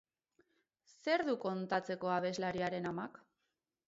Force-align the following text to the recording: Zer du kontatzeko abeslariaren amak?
Zer 0.93 1.23
du 1.27 1.35
kontatzeko 1.43 2.09
abeslariaren 2.13 2.89
amak? 2.93 3.21